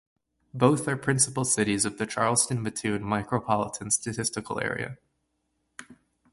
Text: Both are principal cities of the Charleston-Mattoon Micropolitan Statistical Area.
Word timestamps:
Both 0.55 0.87
are 0.87 0.97
principal 0.97 1.45
cities 1.45 1.85
of 1.85 1.99
the 1.99 2.07
Charleston-Mattoon 2.07 3.03
Micropolitan 3.03 3.91
Statistical 3.91 4.59
Area. 4.59 4.97